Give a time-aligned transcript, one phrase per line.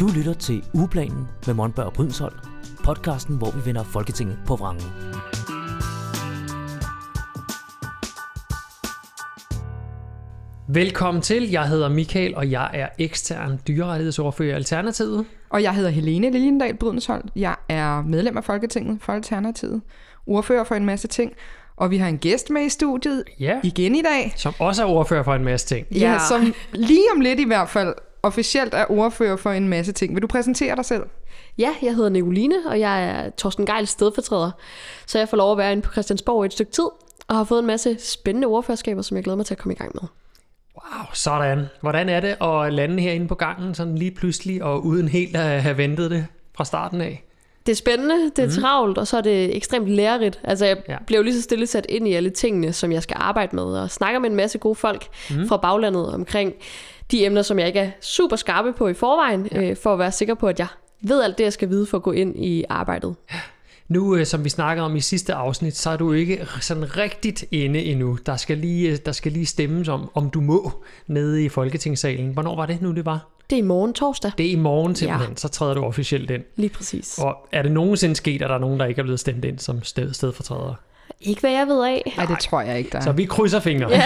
[0.00, 2.36] Du lytter til Ugeplanen med Monberg og Brydensholt,
[2.84, 4.84] podcasten, hvor vi vender Folketinget på vrangen.
[10.68, 11.50] Velkommen til.
[11.50, 15.26] Jeg hedder Michael, og jeg er ekstern dyrerettighedsordfører i Alternativet.
[15.50, 17.24] Og jeg hedder Helene Liliendal Brydensholt.
[17.36, 19.80] Jeg er medlem af Folketinget for Alternativet.
[20.26, 21.32] Ordfører for en masse ting.
[21.76, 23.60] Og vi har en gæst med i studiet Ja.
[23.64, 24.32] igen i dag.
[24.36, 25.86] Som også er ordfører for en masse ting.
[25.90, 25.98] Ja.
[26.12, 30.14] ja, som lige om lidt i hvert fald officielt er ordfører for en masse ting.
[30.14, 31.02] Vil du præsentere dig selv?
[31.58, 34.50] Ja, jeg hedder Nicoline, og jeg er Torsten Geils stedfortræder.
[35.06, 36.88] Så jeg får lov at være inde på Christiansborg i et stykke tid,
[37.28, 39.76] og har fået en masse spændende ordførerskaber, som jeg glæder mig til at komme i
[39.76, 40.02] gang med.
[40.74, 41.66] Wow, sådan.
[41.80, 45.62] Hvordan er det at lande herinde på gangen sådan lige pludselig, og uden helt at
[45.62, 46.26] have ventet det
[46.56, 47.24] fra starten af?
[47.66, 48.62] Det er spændende, det er mm.
[48.62, 50.40] travlt, og så er det ekstremt lærerigt.
[50.44, 50.92] Altså, jeg Ja.
[50.92, 50.98] ja.
[51.06, 53.90] blev lige så stille sat ind i alle tingene, som jeg skal arbejde med, og
[53.90, 55.48] snakker med en masse gode folk mm.
[55.48, 56.54] fra baglandet omkring
[57.10, 59.62] de emner, som jeg ikke er super skarpe på i forvejen, ja.
[59.62, 60.66] øh, for at være sikker på, at jeg
[61.00, 63.14] ved alt det, jeg skal vide for at gå ind i arbejdet.
[63.88, 67.44] Nu, øh, som vi snakker om i sidste afsnit, så er du ikke sådan rigtigt
[67.50, 68.18] inde endnu.
[68.26, 70.72] Der skal lige, øh, der skal lige stemmes om, om du må
[71.06, 72.32] nede i Folketingssalen.
[72.32, 73.26] Hvornår var det nu, det var?
[73.50, 74.32] Det er i morgen torsdag.
[74.38, 75.36] Det er i morgen simpelthen, ja.
[75.36, 76.42] så træder du officielt ind.
[76.56, 77.18] Lige præcis.
[77.18, 79.58] Og er det nogensinde sket, at der er nogen, der ikke er blevet stemt ind
[79.58, 80.74] som sted, stedfortræder?
[81.20, 82.14] Ikke hvad jeg ved af.
[82.16, 83.90] Nej, det tror jeg ikke, der Så vi krydser fingre.
[83.90, 84.02] Ja.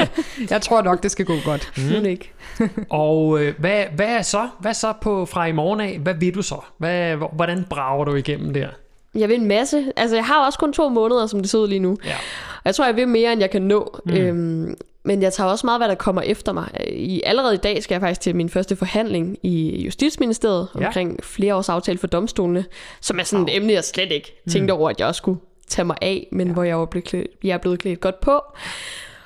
[0.50, 1.72] Jeg tror nok, det skal gå godt.
[1.76, 2.04] Mm.
[2.06, 2.32] ikke.
[2.90, 4.48] Og øh, hvad, hvad er så?
[4.60, 5.98] Hvad så på fra i morgen af?
[5.98, 6.56] Hvad vil du så?
[6.78, 8.68] Hvad, hvor- hvordan brager du igennem der?
[9.14, 9.92] Jeg vil en masse.
[9.96, 11.96] Altså, jeg har også kun to måneder, som det ser ud lige nu.
[12.04, 12.14] Ja.
[12.54, 14.00] Og jeg tror, jeg vil mere, end jeg kan nå.
[14.04, 14.12] Mm.
[14.14, 16.68] Øhm, men jeg tager også meget, hvad der kommer efter mig.
[16.90, 20.86] I, allerede i dag skal jeg faktisk til min første forhandling i Justitsministeriet Ja.
[20.86, 22.64] omkring flere års aftale for domstolene,
[23.00, 25.38] som er sådan et emne, jeg slet ikke tænkte over, at jeg også skulle
[25.68, 26.52] tage mig af, men ja.
[26.52, 28.40] hvor jeg, var blevet klædt, jeg er blevet klædt godt på.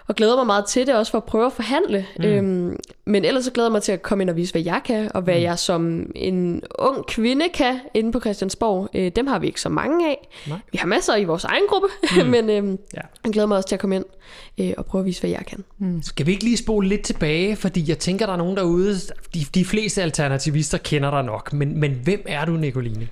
[0.07, 2.07] Og glæder mig meget til det, også for at prøve at forhandle.
[2.19, 2.25] Mm.
[2.25, 4.81] Øhm, men ellers så glæder jeg mig til at komme ind og vise, hvad jeg
[4.85, 5.43] kan, og hvad mm.
[5.43, 8.89] jeg som en ung kvinde kan inde på Christiansborg.
[8.95, 10.29] Øh, dem har vi ikke så mange af.
[10.49, 10.59] Nej.
[10.73, 12.27] Vi har masser i vores egen gruppe, mm.
[12.35, 13.01] men øhm, Ja.
[13.25, 14.05] jeg glæder mig også til at komme ind
[14.59, 15.65] øh, og prøve at vise, hvad jeg kan.
[16.03, 17.57] Skal vi ikke lige spole lidt tilbage?
[17.57, 18.95] Fordi jeg tænker, der er nogen derude,
[19.35, 23.09] de, de fleste alternativister kender dig nok, men, men hvem er du, Nicoline?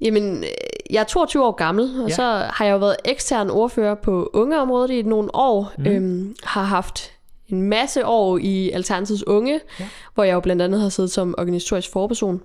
[0.00, 0.44] Jamen,
[0.90, 2.14] jeg er 22 år gammel, og Ja.
[2.14, 5.72] så har jeg jo været ekstern ordfører på ungeområdet i nogle år.
[5.78, 5.86] Mm.
[5.86, 7.12] Øhm, har haft
[7.48, 9.88] en masse år i Alternativets Unge, Ja.
[10.14, 12.42] hvor jeg jo blandt andet har siddet som organisatorisk forperson.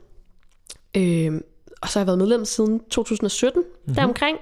[0.98, 1.42] Øhm,
[1.82, 3.96] og så har jeg været medlem siden 2017, mm-hmm.
[3.96, 4.38] deromkring.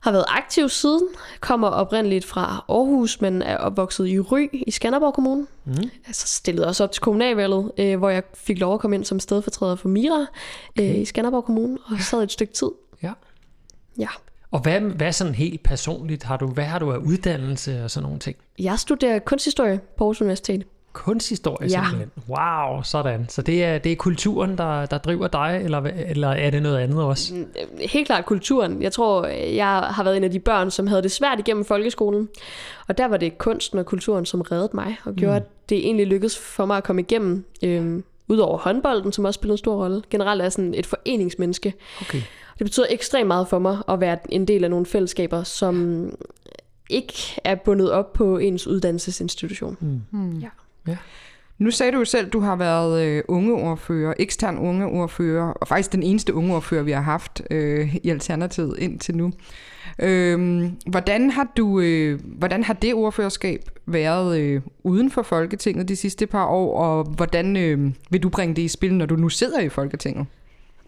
[0.00, 1.08] Har været aktiv siden,
[1.40, 5.46] kommer oprindeligt fra Aarhus, men er opvokset i Ry i Skanderborg Kommune.
[5.64, 5.74] Mm.
[6.06, 9.20] Altså stillede også op til kommunalvalget, øh, hvor jeg fik lov at komme ind som
[9.20, 10.26] stedfortræder for Mira
[10.80, 12.68] øh, i Skanderborg Kommune, og sad et stykke tid.
[13.04, 13.12] Ja.
[13.98, 14.08] Ja.
[14.50, 16.46] Og hvad, hvad sådan helt personligt har du?
[16.46, 18.36] Hvad har du af uddannelse og sådan nogle ting?
[18.58, 20.64] Jeg studerer kunsthistorie på Aarhus Universitet.
[20.92, 21.84] Kunsthistorie Ja.
[21.90, 22.10] simpelthen.
[22.28, 23.26] Wow, sådan.
[23.28, 26.78] Så det er, det er kulturen, der, der driver dig, eller, eller er det noget
[26.78, 27.34] andet også?
[27.34, 27.44] Øh,
[27.92, 28.82] Helt klart kulturen.
[28.82, 32.28] Jeg tror, jeg har været en af de børn, som havde det svært igennem folkeskolen.
[32.88, 36.06] Og der var det kunsten og kulturen, som reddede mig, og gjorde, at det egentlig
[36.06, 37.44] lykkedes for mig at komme igennem.
[37.64, 40.02] Øhm, Udover håndbolden, som også spillede en stor rolle.
[40.10, 41.74] Generelt er jeg sådan et foreningsmenneske.
[42.00, 42.20] Okay.
[42.58, 46.08] Det betyder ekstremt meget for mig at være en del af nogle fællesskaber, som
[46.90, 50.04] ikke er bundet op på ens uddannelsesinstitution.
[50.10, 50.38] Mm.
[50.86, 50.96] Ja.
[51.58, 55.92] Nu sagde du jo selv, at du har været øh, ungeordfører, ekstern ungeordfører, og faktisk
[55.92, 59.32] den eneste ungeordfører, vi har haft øh, i Alternativet indtil nu.
[59.98, 65.96] Øh, hvordan, har du, øh, hvordan har det ordførerskab været øh, uden for Folketinget de
[65.96, 69.28] sidste par år, og hvordan øh, vil du bringe det i spil, når du nu
[69.28, 70.26] sidder i Folketinget?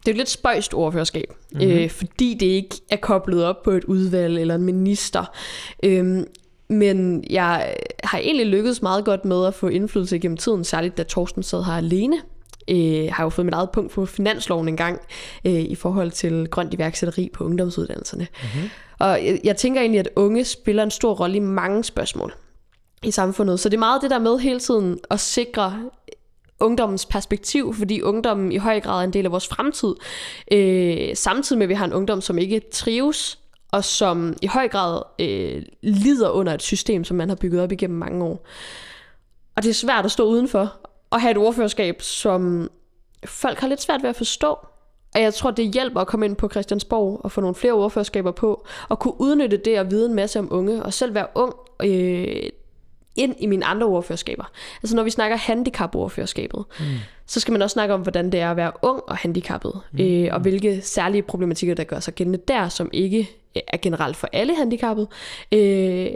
[0.07, 1.71] Det er et lidt spøjst ordførerskab, mm-hmm.
[1.71, 5.25] øh, fordi det ikke er koblet op på et udvalg eller en minister.
[5.83, 6.27] Øhm,
[6.69, 7.75] men jeg
[8.05, 11.65] har egentlig lykkedes meget godt med at få indflydelse gennem tiden, særligt da Torsten sad
[11.65, 12.17] her alene.
[12.71, 15.01] Øh, har jo fået mit eget punkt på finansloven en gang
[15.45, 18.27] øh, i forhold til grønt iværksætteri på ungdomsuddannelserne.
[18.43, 18.71] Mm-hmm.
[18.99, 22.35] Og jeg, jeg tænker egentlig, at unge spiller en stor rolle i mange spørgsmål
[23.03, 23.61] i samfundet.
[23.61, 25.81] Så det er meget det der med hele tiden at sikre
[26.61, 29.95] ungdommens perspektiv, fordi ungdommen i høj grad er en del af vores fremtid.
[30.53, 33.39] Øh, samtidig med, at vi har en ungdom, som ikke trives,
[33.73, 37.73] og som i høj grad øh, lider under et system, som man har bygget op
[37.73, 38.47] igennem mange år.
[39.57, 40.77] Og det er svært at stå udenfor
[41.11, 42.71] og have et ordførerskab, som
[43.25, 44.59] folk har lidt svært ved at forstå.
[45.15, 48.31] Og jeg tror, det hjælper at komme ind på Christiansborg og få nogle flere ordførerskaber
[48.31, 51.55] på, og kunne udnytte det og vide en masse om unge, og selv være ung
[51.85, 52.51] øh,
[53.17, 54.45] ind i mine andre ordførerskaber.
[54.83, 56.85] Altså når vi snakker handicapordførerskabet, mm.
[57.27, 60.01] så skal man også snakke om, hvordan det er at være ung og handicappet, mm.
[60.01, 63.31] øh, og hvilke særlige problematikker, der gør sig gældende der, som ikke
[63.69, 65.09] er generelt for alle handicappede.
[65.53, 66.09] Øh,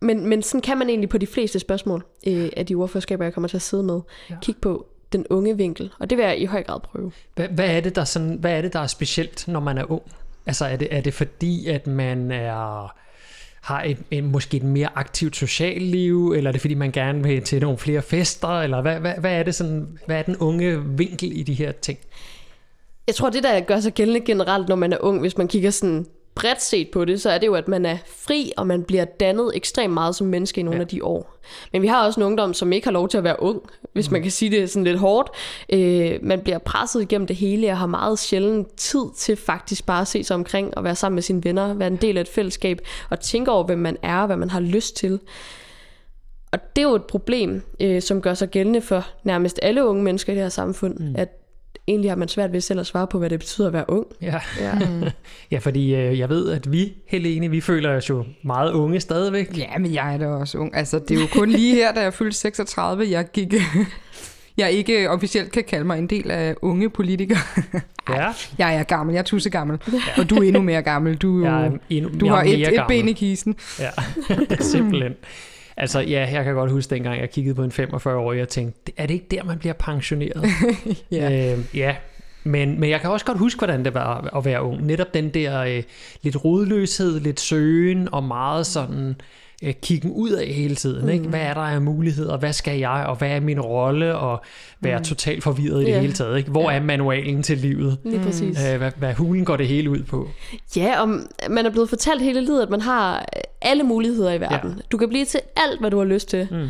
[0.00, 3.34] men, men sådan kan man egentlig på de fleste spørgsmål øh, af de ordførerskaber, jeg
[3.34, 4.00] kommer til at sidde med,
[4.30, 4.36] ja.
[4.42, 7.12] kigge på, den unge vinkel, og det vil jeg i høj grad prøve.
[7.34, 9.90] Hvad, hvad, er det, der sådan, hvad er det, der er specielt, når man er
[9.90, 10.02] ung?
[10.46, 12.94] Altså er det, er det fordi, at man er
[13.64, 17.22] har et, et, måske et mere aktivt socialt liv, eller er det fordi, man gerne
[17.22, 20.36] vil til nogle flere fester, eller hvad, hvad, hvad, er, det sådan, hvad er den
[20.36, 21.98] unge vinkel i de her ting?
[23.06, 25.70] Jeg tror, det der gør sig gældende generelt, når man er ung, hvis man kigger
[25.70, 28.82] sådan bredt set på det, så er det jo, at man er fri, og man
[28.82, 30.82] bliver dannet ekstremt meget som menneske i nogle ja.
[30.82, 31.34] af de år.
[31.72, 34.10] Men vi har også en ungdom, som ikke har lov til at være ung, hvis
[34.10, 34.12] mm.
[34.12, 35.30] man kan sige det sådan lidt hårdt.
[35.72, 40.00] Øh, man bliver presset igennem det hele, og har meget sjældent tid til faktisk bare
[40.00, 42.28] at se sig omkring, og være sammen med sine venner, være en del af et
[42.28, 42.78] fællesskab,
[43.10, 45.20] og tænke over, hvem man er, og hvad man har lyst til.
[46.52, 50.02] Og det er jo et problem, øh, som gør sig gældende for nærmest alle unge
[50.02, 51.14] mennesker i det her samfund, mm.
[51.18, 51.43] at
[51.88, 54.06] egentlig har man svært ved selv at svare på, hvad det betyder at være ung.
[54.22, 54.78] Ja, ja.
[55.52, 59.58] ja fordi øh, jeg ved, at vi, Helene, vi føler os jo meget unge stadigvæk.
[59.58, 60.76] Ja, men jeg er da også ung.
[60.76, 63.54] Altså, det er jo kun lige her, da jeg fyldte 36, jeg gik...
[64.56, 67.38] jeg ikke officielt kan kalde mig en del af unge politikere.
[68.10, 68.32] ja.
[68.58, 69.78] Jeg er gammel, jeg er tusse gammel.
[69.92, 69.98] Ja.
[70.16, 71.16] Og du er endnu mere gammel.
[71.16, 73.56] Du, jeg er endnu, du jeg har et, et ben i kisten.
[73.78, 73.90] Ja,
[74.60, 75.14] simpelthen.
[75.76, 79.06] Altså ja, jeg kan godt huske dengang, jeg kiggede på en 45-årig og tænkte, er
[79.06, 80.44] det ikke der, man bliver pensioneret?
[81.12, 81.52] ja.
[81.52, 81.96] Øh, ja,
[82.44, 84.86] men, men jeg kan også godt huske, hvordan det var at være ung.
[84.86, 85.82] Netop den der øh,
[86.22, 89.14] lidt rodløshed, lidt søgen og meget sådan
[89.64, 91.08] øh, kiggen ud af hele tiden.
[91.08, 91.24] Ikke?
[91.24, 91.30] Mm.
[91.30, 92.36] Hvad er der af muligheder?
[92.36, 93.04] Hvad skal jeg?
[93.08, 94.16] Og hvad er min rolle?
[94.16, 94.42] Og
[94.80, 95.04] være mm.
[95.04, 96.00] totalt forvirret i det yeah.
[96.00, 96.38] hele taget.
[96.38, 96.50] Ikke?
[96.50, 97.98] Hvor er manualen til livet?
[98.04, 98.58] Lige præcis.
[98.72, 100.28] Øh, hvad, hvad hulen går det hele ud på?
[100.76, 101.08] Ja, og
[101.50, 103.26] man er blevet fortalt hele livet, at man har
[103.62, 104.70] alle muligheder i verden.
[104.70, 104.82] Ja.
[104.92, 106.48] Du kan blive til alt, hvad du har lyst til.
[106.50, 106.68] Mm.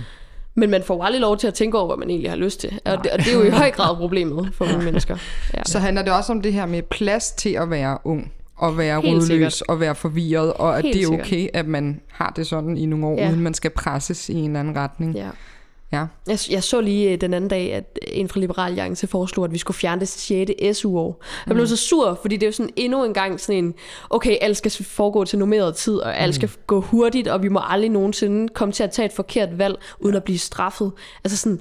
[0.56, 2.80] Men man får aldrig lov til at tænke over, hvad man egentlig har lyst til.
[2.84, 5.16] Og det, og det er jo i høj grad problemet for nogle mennesker.
[5.54, 5.62] Ja.
[5.66, 8.32] Så handler det også om det her med plads til at være ung
[8.64, 9.62] og være Helt rodløs sikkert.
[9.68, 11.56] og være forvirret, og at Helt det er okay, sikkert.
[11.56, 13.30] at man har det sådan i nogle år, ja.
[13.30, 15.14] uden man skal presses i en eller anden retning.
[15.14, 15.28] Ja.
[15.92, 16.06] Ja.
[16.26, 19.52] Jeg, jeg så lige øh, den anden dag, at en fra Liberal Alliance foreslog, at
[19.52, 20.78] vi skulle fjerne det 6.
[20.78, 21.24] SU-år.
[21.46, 21.68] Jeg blev mm.
[21.68, 23.74] så sur, fordi det er jo sådan endnu en gang sådan en,
[24.10, 26.32] okay, alt skal foregå til normeret tid, og alt mm.
[26.32, 29.76] skal gå hurtigt, og vi må aldrig nogensinde komme til at tage et forkert valg,
[30.00, 30.92] uden at blive straffet.
[31.24, 31.60] Altså sådan,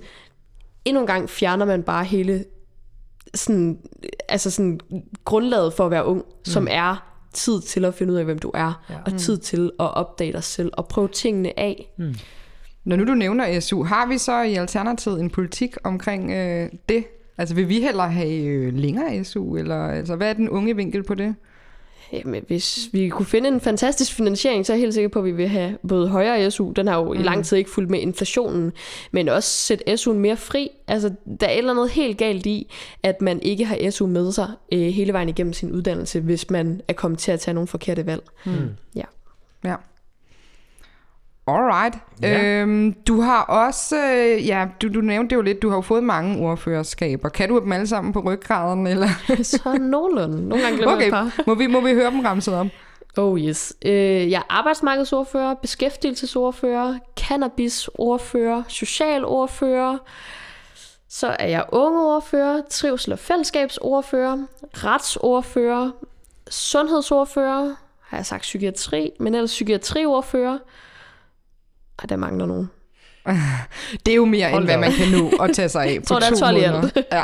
[0.85, 2.45] endnu en gang fjerner man bare hele
[3.33, 3.79] sådan,
[4.29, 4.79] altså sådan
[5.25, 6.45] grundlaget for at være ung, mm.
[6.45, 8.95] som er tid til at finde ud af, hvem du er, ja.
[9.05, 11.93] og tid til at opdage dig selv, og prøve tingene af.
[11.97, 12.15] Mm.
[12.83, 17.05] Når nu du nævner SU, har vi så i Alternativet en politik omkring øh, det?
[17.37, 21.03] Altså vil vi heller have øh, længere SU, eller altså, hvad er den unge vinkel
[21.03, 21.35] på det?
[22.13, 25.25] Jamen, hvis vi kunne finde en fantastisk finansiering, så er jeg helt sikker på, at
[25.25, 27.19] vi vil have både højere SU, den har jo mm.
[27.19, 28.71] i lang tid ikke fulgt med inflationen,
[29.11, 30.69] men også sætte SU'en mere fri.
[30.87, 32.71] Altså, der er et eller andet helt galt i,
[33.03, 36.81] at man ikke har SU med sig øh, hele vejen igennem sin uddannelse, hvis man
[36.87, 38.23] er kommet til at tage nogle forkerte valg.
[38.45, 38.69] Mm.
[38.95, 39.05] Ja.
[39.65, 39.75] Ja.
[41.47, 41.95] Alright.
[42.21, 42.61] Ja.
[42.61, 45.81] Øhm, du har også, øh, ja, du, du nævnte det jo lidt, du har jo
[45.81, 47.29] fået mange ordførerskaber.
[47.29, 48.87] Kan du dem alle sammen på ryggraden?
[48.93, 49.07] Eller?
[49.43, 50.47] Så nogenlunde.
[50.47, 51.11] Nogle gange glemmer okay.
[51.11, 51.43] jeg et par.
[51.47, 52.69] Må vi, må vi høre dem ramset om?
[53.17, 53.73] Oh yes.
[53.85, 59.97] Øh, jeg er arbejdsmarkedsordfører, beskæftigelsesordfører, cannabisordfører, socialordfører.
[61.09, 64.37] Så er jeg ungeordfører, trivsel- og fællesskabsordfører,
[64.73, 65.91] retsordfører,
[66.49, 70.57] sundhedsordfører, har jeg sagt psykiatri, men ellers psykiatriordfører,
[71.99, 72.69] ej, der mangler nogen.
[74.05, 76.05] det er jo mere, Hold end hvad man kan nå at tage sig af på
[76.05, 76.89] tror, to måneder.
[77.11, 77.23] Ja.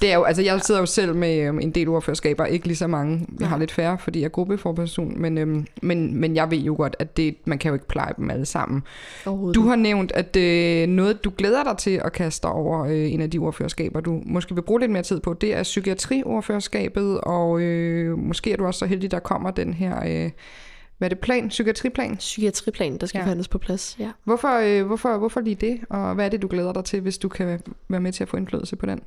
[0.00, 2.76] Det er jo, altså jeg sidder jo selv med øhm, en del ordførerskaber, ikke lige
[2.76, 3.26] så mange.
[3.40, 6.74] Jeg har lidt færre, fordi jeg er gruppeforperson, men, øhm, men, men jeg ved jo
[6.76, 8.82] godt, at det, man kan jo ikke pleje dem alle sammen.
[9.26, 13.20] Du har nævnt, at øh, noget, du glæder dig til at kaste over øh, en
[13.20, 17.60] af de ordførerskaber, du måske vil bruge lidt mere tid på, det er psykiatriordførerskabet, og
[17.60, 19.96] øh, måske er du også så heldig, der kommer den her...
[20.06, 20.30] Øh,
[20.98, 21.48] hvad er det, plan?
[21.48, 22.16] Psykiatriplan?
[22.16, 23.22] Psykiatriplan, der skal ja.
[23.22, 24.10] forhandles på plads, ja.
[24.24, 27.18] Hvorfor, øh, hvorfor, hvorfor lige det, og hvad er det, du glæder dig til, hvis
[27.18, 29.02] du kan være med til at få indflydelse på den?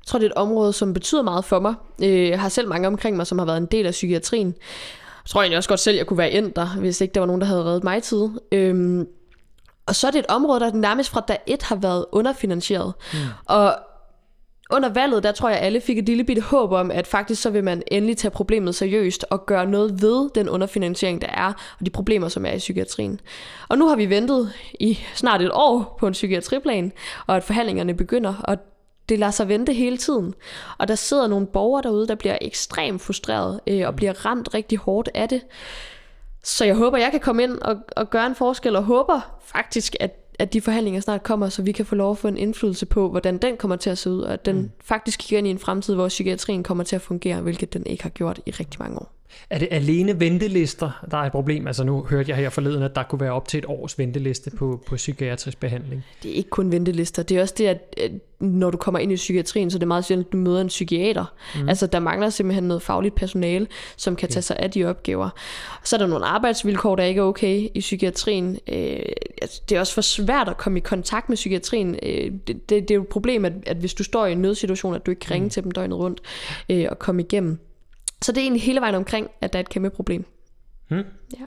[0.00, 1.74] Jeg tror, det er et område, som betyder meget for mig.
[2.02, 4.46] Øh, jeg har selv mange omkring mig, som har været en del af psykiatrien.
[4.46, 7.26] Jeg tror egentlig også godt selv, jeg kunne være endt der, hvis ikke der var
[7.26, 8.28] nogen, der havde reddet mig tid.
[8.52, 9.06] Øhm,
[9.86, 12.92] og så er det et område, der nærmest fra dag et har været underfinansieret.
[13.12, 13.18] Mm.
[13.44, 13.76] Og
[14.72, 17.50] under valget, der tror jeg, alle fik et lille bitte håb om, at faktisk så
[17.50, 21.86] vil man endelig tage problemet seriøst og gøre noget ved den underfinansiering, der er, og
[21.86, 23.20] de problemer, som er i psykiatrien.
[23.68, 26.92] Og nu har vi ventet i snart et år på en psykiatriplan,
[27.26, 28.58] og at forhandlingerne begynder, og
[29.08, 30.34] det lader sig vente hele tiden.
[30.78, 34.78] Og der sidder nogle borgere derude, der bliver ekstremt frustreret øh, og bliver ramt rigtig
[34.78, 35.42] hårdt af det.
[36.42, 39.96] Så jeg håber, jeg kan komme ind og, og gøre en forskel, og håber faktisk,
[40.00, 42.86] at at de forhandlinger snart kommer, så vi kan få lov at få en indflydelse
[42.86, 44.70] på, hvordan den kommer til at se ud, og at den mm.
[44.84, 48.02] faktisk kigger ind i en fremtid, hvor psykiatrien kommer til at fungere, hvilket den ikke
[48.02, 49.19] har gjort i rigtig mange år.
[49.50, 51.66] Er det alene ventelister, der er et problem?
[51.66, 54.50] Altså nu hørte jeg her forleden, at der kunne være op til et års venteliste
[54.50, 56.04] på, på psykiatrisk behandling.
[56.22, 57.22] Det er ikke kun ventelister.
[57.22, 58.10] Det er også det, at
[58.40, 60.66] når du kommer ind i psykiatrien, så er det meget sjældent, at du møder en
[60.66, 61.24] psykiater.
[61.54, 61.68] Mm.
[61.68, 65.30] Altså, der mangler simpelthen noget fagligt personale, som kan tage sig af de opgaver.
[65.84, 68.58] Så er der nogle arbejdsvilkår, der ikke er okay i psykiatrien.
[68.68, 69.00] Øh,
[69.42, 71.96] altså, det er også for svært at komme i kontakt med psykiatrien.
[72.02, 74.38] Øh, det, det, det er jo et problem, at, at hvis du står i en
[74.38, 75.50] nødsituation, at du ikke kan ringe mm.
[75.50, 76.20] til dem døgnet rundt
[76.68, 77.58] øh, og komme igennem.
[78.22, 80.24] Så det er egentlig hele vejen omkring, at der er et kæmpe problem.
[80.88, 81.04] Hmm.
[81.40, 81.44] Ja.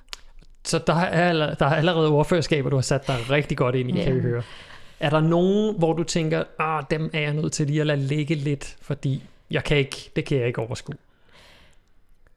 [0.65, 4.03] Så der er, der er allerede ordførerskaber, du har sat dig rigtig godt ind i,
[4.03, 4.43] kan vi høre.
[4.99, 7.99] Er der nogen, hvor du tænker, ah, dem er jeg nødt til lige at lade
[7.99, 10.95] ligge lidt, fordi jeg kan ikke, det kan jeg ikke overskue.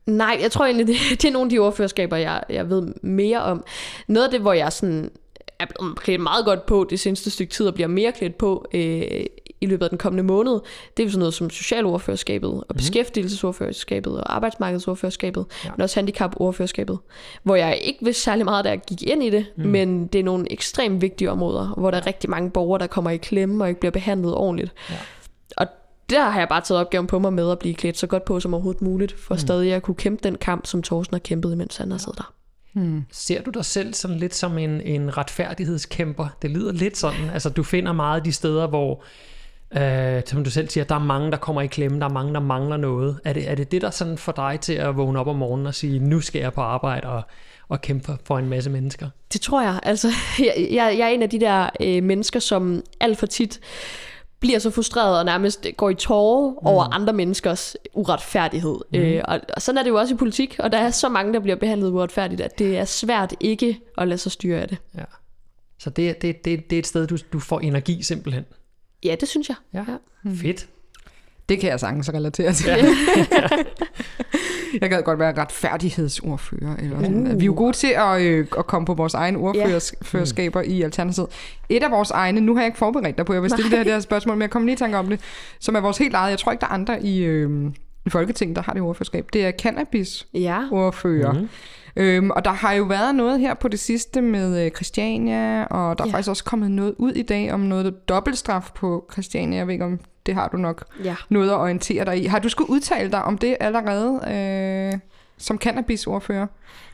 [0.07, 3.43] Nej, jeg tror egentlig, det, det er nogle af de ordførerskaber, jeg, jeg ved mere
[3.43, 3.65] om.
[4.07, 5.11] Noget af det, hvor jeg sådan
[5.59, 8.69] er blevet klædt meget godt på det seneste stykke tid, og bliver mere klædt på
[8.75, 9.27] øh,
[9.67, 10.53] i løbet af den kommende måned,
[10.97, 12.77] det er jo sådan noget som socialordførerskabet, og Mhm.
[12.77, 15.71] beskæftigelsesordførerskabet, og arbejdsmarkedsordførerskabet, Ja.
[15.77, 16.99] men også handicapordførerskabet,
[17.43, 19.63] hvor jeg ikke vidste særlig meget, jeg gik ind i det, Mm.
[19.65, 19.69] mm.
[19.71, 23.11] men det er nogle ekstremt vigtige områder, hvor der er rigtig mange borgere, der kommer
[23.11, 24.73] i klemme og ikke bliver behandlet ordentligt.
[24.91, 24.95] Ja.
[25.57, 25.67] Og
[26.11, 28.41] der har jeg bare taget opgaven på mig med at blive klædt så godt på
[28.41, 29.39] som overhovedet muligt, for mm.
[29.39, 32.33] stadig at kunne kæmpe den kamp, som Thorsten har kæmpet, imens han har siddet der.
[32.73, 33.03] Hmm.
[33.13, 36.27] Ser du dig selv sådan lidt som en, en retfærdighedskæmper?
[36.43, 37.31] Det lyder lidt sådan.
[37.33, 39.03] Altså, du finder meget de steder, hvor,
[39.77, 42.35] øh, som du selv siger, der er mange, der kommer i klemme, der er mange,
[42.35, 43.21] der mangler noget.
[43.25, 45.67] Er det, er det det, der sådan får dig til at vågne op om morgenen
[45.67, 47.23] og sige, nu skal jeg på arbejde og,
[47.69, 49.09] og kæmpe for en masse mennesker?
[49.33, 49.81] Det tror jeg.
[49.83, 50.09] Altså,
[50.39, 53.61] jeg, jeg, er en af de der øh, mennesker, som alt for tit
[54.41, 56.67] bliver så frustreret og nærmest går i tårer mm.
[56.67, 58.77] over andre menneskers uretfærdighed.
[58.93, 58.99] Mm.
[58.99, 61.33] Øh, og, og sådan er det jo også i politik, og der er så mange,
[61.33, 64.79] der bliver behandlet uretfærdigt, at det er svært ikke at lade sig styre af det.
[64.95, 65.05] Ja.
[65.79, 68.45] Så det, det, det, det er et sted, du, du får energi simpelthen.
[69.05, 69.57] Ja, det synes jeg.
[69.75, 69.85] Ja.
[70.23, 70.37] Mm.
[70.37, 70.69] Fedt.
[71.49, 72.67] Det kan jeg sagtens relatere til.
[72.67, 72.77] Ja.
[74.81, 76.77] jeg gad godt være retfærdighedsordfører.
[76.77, 77.27] Eller sådan.
[77.27, 77.41] Uh.
[77.41, 81.29] Vi er jo gode til at, øh, at komme på vores egne ordførerskaber i Alternativet.
[81.69, 83.79] Et af vores egne, nu har jeg ikke forberedt dig på, jeg vil stille det
[83.79, 85.21] her, det her spørgsmål, men jeg kommer lige i tanke om det,
[85.61, 86.31] som er vores helt eget.
[86.31, 87.71] Jeg tror ikke, der er andre i, øh,
[88.07, 89.27] i Folketinget, der har det ordførerskab.
[89.33, 90.59] Det er cannabis Ja.
[90.71, 91.33] ordfører.
[91.33, 91.49] Mm.
[91.97, 95.99] Øhm, og der har jo været noget her på det sidste med øh, Christiania, og
[95.99, 96.13] der er Ja.
[96.15, 99.59] faktisk også kommet noget ud i dag om noget dobbeltstraf på Christiania.
[99.59, 101.15] Jeg ved ikke, om det har du nok ja.
[101.29, 102.27] noget at orientere dig i.
[102.27, 104.99] Har du skulle udtale dig om det allerede øh,
[105.39, 106.47] som cannabisordfører?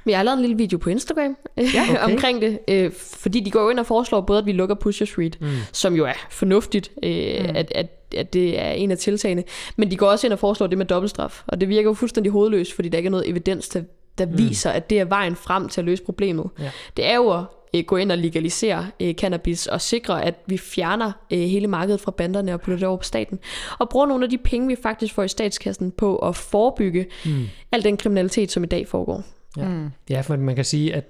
[0.04, 2.12] Men jeg har lavet en lille video på Instagram ja, okay.
[2.12, 5.38] omkring det, øh, fordi de går ind og foreslår både, at vi lukker Pusher Street,
[5.40, 5.48] mm.
[5.72, 7.56] som jo er fornuftigt, øh, mm.
[7.56, 9.44] at, at, at det er en af tiltagene,
[9.76, 12.32] men de går også ind og foreslår det med dobbeltstraf, og det virker jo fuldstændig
[12.32, 13.82] hovedløst, fordi der ikke er noget evidens, der,
[14.18, 14.38] der mm.
[14.38, 16.46] viser, at det er vejen frem til at løse problemet.
[16.58, 16.70] Ja.
[16.96, 17.44] Det er jo at
[17.76, 22.00] øh, gå ind og legalisere øh, cannabis og sikre, at vi fjerner øh, hele markedet
[22.00, 23.38] fra banderne og putter det over på staten.
[23.78, 27.44] Og bruger nogle af de penge, vi faktisk får i statskassen på at forebygge mm.
[27.72, 29.22] al den kriminalitet, som i dag foregår.
[29.56, 29.68] Ja.
[29.68, 29.90] Mm.
[30.10, 31.04] ja, for man kan sige, at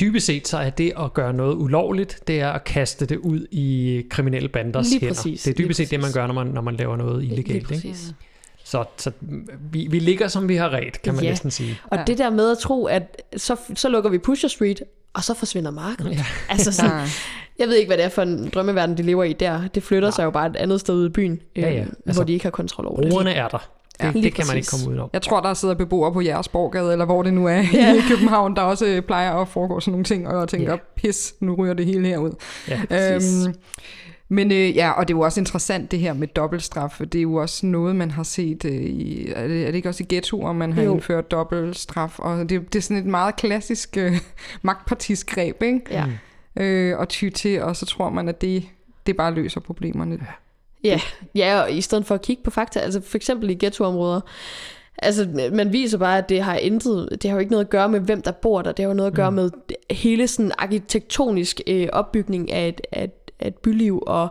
[0.00, 3.46] dybest set så er det at gøre noget ulovligt, det er at kaste det ud
[3.50, 5.14] i kriminelle banders Lige hænder.
[5.14, 7.22] præcis, det er dybest lige set det, man gør, når man, når man laver noget
[7.24, 7.84] Lige illegalt.
[7.84, 7.96] Ikke?
[8.64, 9.10] Så, så
[9.72, 11.30] vi, vi ligger, som vi har ret, kan man Ja.
[11.30, 11.78] næsten sige.
[11.84, 12.04] Og ja.
[12.06, 14.82] det der med at tro, at så, så lukker vi Pusher Street,
[15.14, 16.10] og så forsvinder markedet.
[16.12, 16.24] Ja.
[16.48, 17.06] Altså sådan,
[17.58, 19.68] jeg ved ikke, hvad det er for en drømmeverden, de lever i der.
[19.74, 20.14] Det flytter Nej.
[20.16, 21.80] sig jo bare et andet sted ud i byen, Ja, ja.
[21.80, 23.10] øh, Altså, hvor de ikke har kontrol over det.
[23.10, 23.68] Brugerne er der.
[24.02, 25.10] Ja, Det, det kan man ikke komme ud om.
[25.12, 27.94] Jeg tror, der sidder beboere på Jægersborgade, eller hvor det nu er Ja.
[27.94, 30.78] i København, der også øh, plejer at foregå sådan nogle ting, og tænker, Ja.
[30.96, 32.30] pis, nu ryger det hele herud.
[32.68, 33.14] Ja.
[33.14, 33.54] Øhm,
[34.32, 37.18] men øh, ja, og det er jo også interessant det her med dobbeltstraf, for det
[37.18, 40.02] er jo også noget, man har set øh, i, er det, er det ikke også
[40.02, 40.94] i ghettoer, man har jo.
[40.94, 44.12] Indført dobbeltstraf, og det, det er sådan et meget klassisk øh,
[44.62, 45.80] magtpartisgreb, ikke?
[45.90, 46.04] Ja.
[46.06, 46.62] Mm.
[46.62, 48.64] Øh, at ty til, og så tror man, at det,
[49.06, 50.18] det bare løser problemerne.
[50.84, 51.00] Ja,
[51.34, 54.20] ja, og i stedet for at kigge på fakta, altså for eksempel i ghettoområder,
[55.02, 57.88] altså man viser bare, at det har intet, det har jo ikke noget at gøre
[57.88, 59.34] med, hvem der bor der, det har jo noget at gøre Mm.
[59.34, 59.50] med
[59.90, 64.28] hele sådan arkitektonisk øh, opbygning af et, af, et, af et byliv, og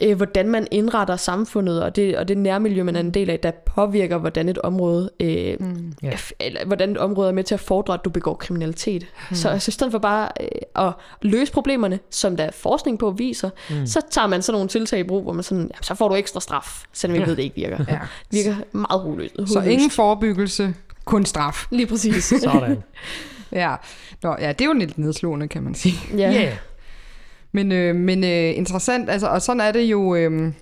[0.00, 3.40] øh, hvordan man indretter samfundet, og det, og det nærmiljø, man er en del af,
[3.40, 5.92] der påvirker, hvordan et område, øh, Mm.
[6.02, 6.12] Ja.
[6.40, 9.06] eller, hvordan et område er med til at fordre, at du begår kriminalitet.
[9.30, 9.36] Mm.
[9.36, 13.10] Så altså, i stedet for bare øh, at løse problemerne, som der er forskning på
[13.10, 13.86] viser, mm.
[13.86, 16.14] så tager man sådan nogle tiltag i brug, hvor man sådan, ja, så får du
[16.14, 17.26] ekstra straf, selvom vi Ja.
[17.28, 17.84] ved, det ikke virker.
[17.88, 17.98] Ja.
[18.32, 19.52] Det virker meget hovedløst.
[19.52, 21.66] Så ingen forebyggelse, kun straf.
[21.70, 22.24] Lige præcis.
[22.24, 22.82] Sådan.
[23.52, 23.74] Ja.
[24.22, 25.94] Nå, ja, det er jo lidt nedslående, kan man sige.
[26.12, 26.16] ja.
[26.30, 26.42] Ja.
[26.42, 26.56] Yeah.
[27.54, 30.52] Men, øh, men øh, interessant, altså, og sådan er det jo, øh,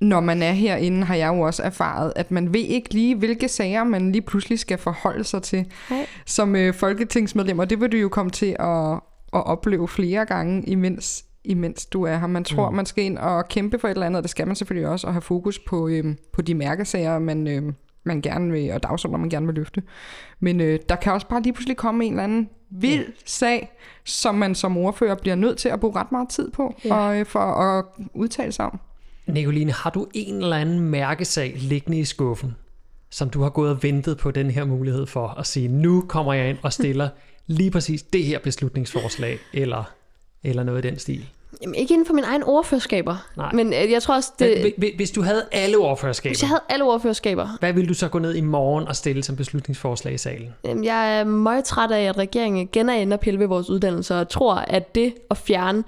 [0.00, 3.48] når man er herinde, har jeg jo også erfaret, at man ved ikke lige, hvilke
[3.48, 6.06] sager man lige pludselig skal forholde sig til Nej.
[6.26, 8.92] som øh, folketingsmedlem, og det vil du jo komme til at,
[9.32, 12.26] at opleve flere gange, imens, imens du er her.
[12.26, 12.76] Man tror, Mm.
[12.76, 15.06] man skal ind og kæmpe for et eller andet, og det skal man selvfølgelig også,
[15.06, 17.62] og have fokus på, øh, på de mærkesager, man, øh,
[18.04, 19.82] man gerne vil, og dagsordner, man gerne vil løfte.
[20.40, 23.70] Men øh, der kan også bare lige pludselig komme en eller anden vild sag,
[24.04, 26.94] som man som ordfører bliver nødt til at bruge ret meget tid på, Ja.
[26.94, 27.84] og, øh, for at
[28.14, 28.80] udtale sig om.
[29.26, 32.56] Nicoline, har du en eller anden mærkesag liggende i skuffen,
[33.10, 36.32] som du har gået og ventet på den her mulighed for at sige, nu kommer
[36.32, 37.08] jeg ind og stiller
[37.46, 39.84] lige præcis det her beslutningsforslag, eller,
[40.44, 41.28] eller noget i den stil?
[41.62, 43.16] Jamen, ikke inden for mine egne ordførerskaber.
[43.36, 43.52] Nej.
[43.52, 44.74] Men øh, jeg tror også, det.
[44.78, 48.08] Hvis, hvis du havde alle ordførerskaber, hvis jeg havde alle ordførerskaber, hvad ville du så
[48.08, 50.54] gå ned i morgen og stille som beslutningsforslag i salen?
[50.64, 53.70] Jamen, Jeg er meget træt af, at regeringen igen er inde og pille ved vores
[53.70, 55.84] uddannelser, og tror, at det at fjerne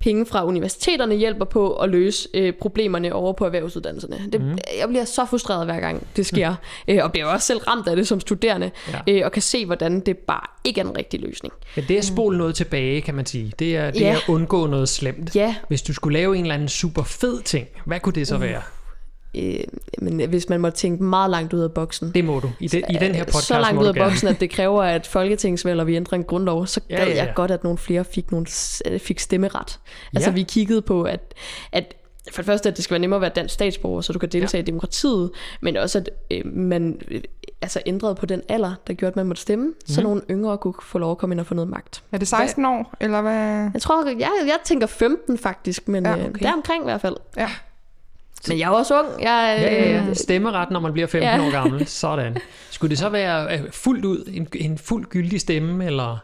[0.00, 4.18] penge fra universiteterne hjælper på at løse øh, problemerne over på erhvervsuddannelserne.
[4.32, 4.58] Det, mm.
[4.78, 6.94] Jeg bliver så frustreret hver gang det sker, mm.
[6.94, 9.12] øh, og bliver også selv ramt af det som studerende, ja.
[9.12, 11.54] øh, og kan se, hvordan det bare ikke er en rigtig løsning.
[11.76, 13.52] Men det er at spole noget tilbage, kan man sige.
[13.58, 14.12] Det er, det Ja.
[14.12, 15.36] er at undgå noget slemt.
[15.36, 18.36] Ja, Hvis du skulle lave en eller anden super fed ting, hvad kunne det så
[18.38, 18.62] være?
[19.36, 19.58] øh,
[19.98, 22.50] men hvis man må tænke meget langt ud af boksen, Det må du.
[22.60, 24.82] I, de, i den her podcast så langt må ud af boksen, at det kræver,
[24.82, 27.24] at folketingsvalg, og vi ændrer en grundlov, så Ja, gad ja, ja.
[27.24, 28.46] jeg godt, at nogle flere fik, nogle,
[28.86, 29.78] øh, fik stemmeret.
[30.14, 30.34] Altså Ja.
[30.34, 31.34] vi kiggede på, at,
[31.72, 31.94] at
[32.32, 34.28] for det første, at det skal være nemmere at være dansk statsborger, så du kan
[34.28, 34.62] deltage ja.
[34.62, 35.30] i demokratiet,
[35.62, 37.20] men også, at øh, man øh,
[37.64, 39.74] altså ændrede på den alder, der gjorde, at man måtte stemme, mm.
[39.86, 42.02] så nogle yngre kunne få lov at komme ind og få noget magt.
[42.12, 43.70] Er det 16 år, eller hvad?
[43.74, 46.42] Jeg tror, jeg, jeg tænker 15 faktisk, men Ja, ja, okay.
[46.46, 47.16] der omkring i hvert fald.
[47.36, 47.50] Ja.
[48.48, 49.08] Men jeg er også ung.
[49.22, 50.14] Jeg, Ja, ja, øh, ja.
[50.14, 51.46] Stemmeret, når man bliver 15 Ja.
[51.46, 51.86] år gammel.
[51.86, 52.36] Sådan.
[52.70, 56.18] Skulle det så være øh, fuldt ud en, en fuld gyldig stemme, eller,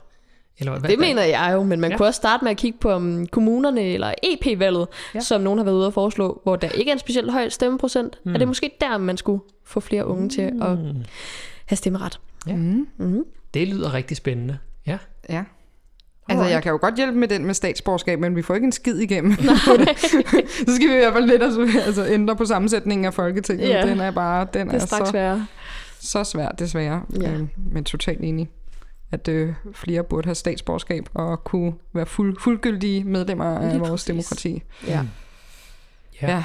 [0.61, 0.91] eller hvad?
[0.91, 1.97] Det mener jeg jo, men man Ja.
[1.97, 5.21] kunne også starte med at kigge på um, kommunerne eller EP-valget, Ja.
[5.21, 8.19] som nogen har været ude at foreslå, hvor der ikke er en specielt høj stemmeprocent.
[8.25, 8.35] Mm.
[8.35, 11.05] Er det måske der, man skulle få flere unge til at Mm,
[11.67, 12.21] have stemmeret?
[12.47, 12.57] Ja.
[12.57, 12.87] Mm.
[12.99, 13.25] Mm.
[13.55, 14.59] det lyder rigtig spændende.
[14.87, 14.99] Ja.
[15.31, 15.45] Ja.
[16.29, 18.73] Altså, jeg kan jo godt hjælpe med den med statsborgerskab, men vi får ikke en
[18.73, 19.33] skid igennem.
[20.67, 23.69] så skal vi i hvert fald lidt altså, ændre på sammensætningen af Folketinget.
[23.69, 23.87] Ja.
[23.87, 25.47] Den er bare den Det er er så, værre.
[26.01, 27.03] så svær, desværre.
[27.21, 27.33] Ja.
[27.33, 27.41] Øh,
[27.73, 28.51] men totalt enig
[29.13, 33.91] at øh, flere burde have statsborgerskab og kunne være fuld, fuldgyldige medlemmer af Lige vores
[33.91, 34.07] præcis.
[34.07, 34.63] demokrati.
[34.87, 35.05] Ja.
[36.23, 36.31] Ja.
[36.31, 36.45] Ja.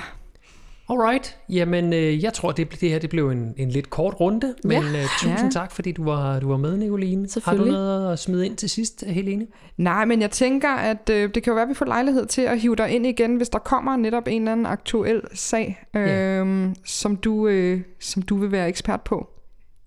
[0.89, 1.37] Alright.
[1.49, 4.71] Jamen, øh, jeg tror, det, det her det blev en, en lidt kort runde, men
[4.71, 4.77] Ja.
[5.01, 5.49] øh, tusind Ja.
[5.51, 7.27] tak, fordi du var, du var med, Nicoline.
[7.45, 9.47] Har du noget at smide ind til sidst, Helene?
[9.77, 12.41] Nej, men jeg tænker, at øh, det kan jo være, at vi får lejlighed til
[12.41, 16.01] at hive dig ind igen, hvis der kommer netop en eller anden aktuel sag, øh,
[16.07, 16.45] Ja.
[16.85, 19.29] som, du, øh, som du vil være ekspert på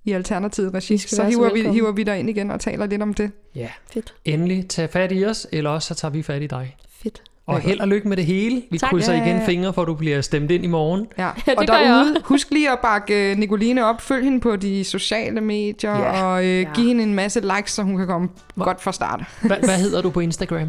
[0.05, 0.99] i Alternativet regi.
[0.99, 3.31] Så være så hiver vi, hiver vi dig ind igen og taler lidt om det.
[3.55, 3.69] Ja.
[3.93, 4.15] Fedt.
[4.25, 6.77] Endelig tag fat i os, eller også så tager vi fat i dig.
[7.03, 7.23] Fedt.
[7.47, 7.61] Og Ja.
[7.69, 8.63] held og lykke med det hele.
[8.71, 8.91] Vi Tak.
[8.91, 9.47] krydser Ja, ja, igen ja.
[9.47, 11.07] fingre for, at du bliver stemt ind i morgen.
[11.19, 14.01] Ja, det og derude, husk lige at bakke øh, Nicoline op.
[14.01, 16.25] Følg hende på de sociale medier, Ja.
[16.25, 16.69] og øh, Ja.
[16.75, 19.21] giv hende en masse likes, så hun kan komme Hvor- godt fra start.
[19.43, 20.69] Hva, hvad hedder du på Instagram?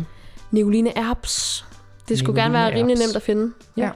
[0.52, 1.65] Nicoline Erbs.
[2.10, 3.08] Det skulle gerne Nicoline være rimelig Erbs.
[3.08, 3.52] nemt at finde.
[3.78, 3.84] Ja.
[3.84, 3.89] Ja.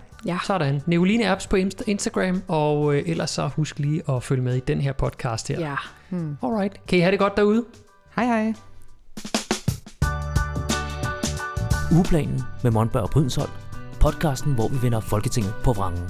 [0.47, 0.81] Sådan.
[0.85, 4.59] Nicoline Erbs på Insta- Instagram, og øh, ellers så husk lige at følge med i
[4.59, 5.59] den her podcast her.
[5.59, 5.75] Ja.
[6.09, 6.37] Hmm.
[6.43, 6.87] Alright.
[6.87, 7.65] Kan I have det godt derude?
[8.15, 8.53] Hej hej.
[11.91, 13.51] Ugeplanen med Monberg og Brydensholt.
[13.99, 16.03] Podcasten, hvor vi vender Folketinget på vrangen.